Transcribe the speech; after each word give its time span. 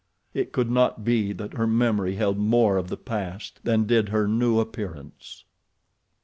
It 0.33 0.51
could 0.51 0.71
not 0.71 1.03
be 1.05 1.31
that 1.31 1.53
her 1.53 1.67
memory 1.67 2.15
held 2.15 2.39
more 2.39 2.75
of 2.77 2.87
the 2.89 2.97
past 2.97 3.59
than 3.63 3.85
did 3.85 4.09
her 4.09 4.27
new 4.27 4.59
appearance. 4.59 5.45